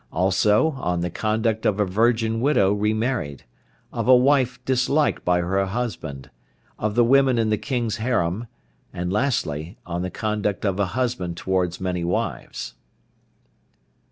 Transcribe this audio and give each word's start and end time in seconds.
ALSO 0.11 0.71
ON 0.79 1.01
THE 1.01 1.11
CONDUCT 1.11 1.63
OF 1.63 1.79
A 1.79 1.85
VIRGIN 1.85 2.41
WIDOW 2.41 2.73
RE 2.73 2.91
MARRIED; 2.91 3.43
OF 3.93 4.07
A 4.07 4.15
WIFE 4.15 4.65
DISLIKED 4.65 5.23
BY 5.23 5.41
HER 5.41 5.65
HUSBAND; 5.67 6.31
OF 6.79 6.95
THE 6.95 7.03
WOMEN 7.03 7.37
IN 7.37 7.51
THE 7.51 7.59
KING'S 7.59 7.97
HAREM; 7.97 8.47
AND 8.91 9.13
LASTLY 9.13 9.77
ON 9.85 10.01
THE 10.01 10.09
CONDUCT 10.09 10.65
OF 10.65 10.79
A 10.79 10.85
HUSBAND 10.97 11.37
TOWARDS 11.37 11.79
MANY 11.79 12.03
WIVES. 12.03 12.73